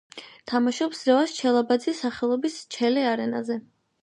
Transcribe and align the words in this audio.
თამაშობს 0.51 1.01
რევაზ 1.09 1.33
ჩელებაძის 1.41 2.01
სახელობის 2.05 2.57
ჩელე 2.79 3.05
არენაზე. 3.13 3.61